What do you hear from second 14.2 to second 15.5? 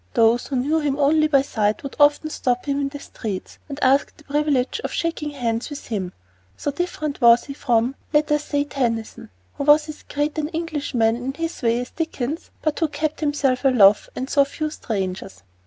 saw few strangers.